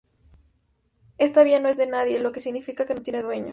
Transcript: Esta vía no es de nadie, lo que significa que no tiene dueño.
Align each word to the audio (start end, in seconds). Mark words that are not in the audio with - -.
Esta 1.19 1.43
vía 1.43 1.59
no 1.59 1.69
es 1.69 1.77
de 1.77 1.85
nadie, 1.85 2.17
lo 2.19 2.31
que 2.31 2.39
significa 2.39 2.85
que 2.87 2.95
no 2.95 3.03
tiene 3.03 3.21
dueño. 3.21 3.45